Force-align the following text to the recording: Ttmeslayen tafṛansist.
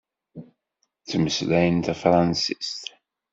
Ttmeslayen 1.01 1.77
tafṛansist. 1.85 2.85